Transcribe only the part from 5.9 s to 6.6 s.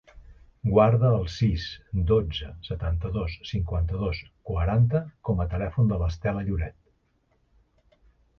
de l'Estela